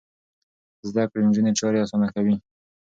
زده 0.89 1.03
کړې 1.09 1.19
نجونې 1.27 1.51
چارې 1.59 1.81
اسانه 1.83 2.07
کوي. 2.15 2.35